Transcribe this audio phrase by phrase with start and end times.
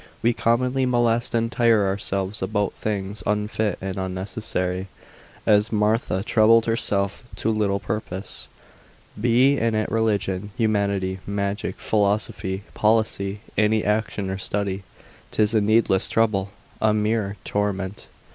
[0.23, 4.87] We commonly molest and tire ourselves about things unfit and unnecessary,
[5.45, 8.47] as Martha troubled herself to little purpose.
[9.19, 14.81] Be it in religion, humanity, magic, philosophy, policy, any action or study,
[15.29, 16.49] 'tis a needless trouble,
[16.81, 18.07] a mere torment.